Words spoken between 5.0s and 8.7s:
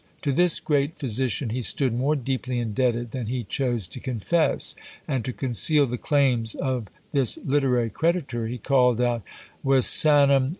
and to conceal the claims of this literary creditor, he